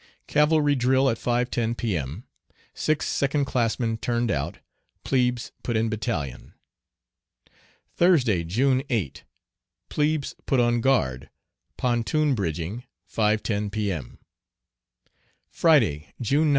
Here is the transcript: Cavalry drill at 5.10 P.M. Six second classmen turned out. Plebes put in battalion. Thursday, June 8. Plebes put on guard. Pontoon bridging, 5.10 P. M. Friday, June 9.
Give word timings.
Cavalry 0.25 0.73
drill 0.73 1.11
at 1.11 1.19
5.10 1.19 1.77
P.M. 1.77 2.23
Six 2.73 3.07
second 3.07 3.45
classmen 3.45 3.97
turned 3.97 4.31
out. 4.31 4.57
Plebes 5.03 5.51
put 5.61 5.77
in 5.77 5.89
battalion. 5.89 6.55
Thursday, 7.97 8.43
June 8.43 8.81
8. 8.89 9.23
Plebes 9.89 10.33
put 10.47 10.59
on 10.59 10.81
guard. 10.81 11.29
Pontoon 11.77 12.33
bridging, 12.33 12.83
5.10 13.13 13.71
P. 13.71 13.91
M. 13.91 14.17
Friday, 15.51 16.11
June 16.19 16.47
9. 16.49 16.49